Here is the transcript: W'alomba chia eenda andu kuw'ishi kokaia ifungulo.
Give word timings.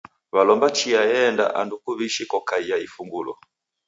W'alomba 0.33 0.67
chia 0.77 1.01
eenda 1.17 1.45
andu 1.59 1.75
kuw'ishi 1.83 2.23
kokaia 2.31 2.75
ifungulo. 2.87 3.33